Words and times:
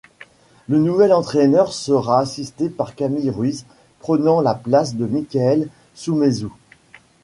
Le 0.67 0.79
nouvel 0.79 1.13
entraîneur 1.13 1.71
sera 1.71 2.17
assisté 2.21 2.69
par 2.71 2.95
Camille 2.95 3.29
Ruiz, 3.29 3.67
prenant 3.99 4.41
la 4.41 4.55
place 4.55 4.95
de 4.95 5.05
Mickaël 5.05 5.69
Sommesous. 5.93 6.53